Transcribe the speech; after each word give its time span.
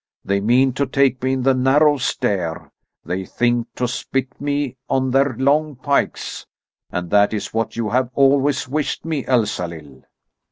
They 0.25 0.39
mean 0.41 0.73
to 0.73 0.87
take 0.87 1.21
me 1.21 1.33
in 1.33 1.43
the 1.43 1.53
narrow 1.53 1.97
stair. 1.97 2.71
They 3.05 3.23
think 3.23 3.67
to 3.75 3.87
spit 3.87 4.41
me 4.41 4.77
on 4.89 5.11
their 5.11 5.35
long 5.37 5.75
pikes. 5.75 6.47
And 6.89 7.11
that 7.11 7.35
is 7.35 7.53
what 7.53 7.75
you 7.75 7.89
have 7.89 8.09
always 8.15 8.67
wished 8.67 9.05
me, 9.05 9.23
Elsalill." 9.27 10.01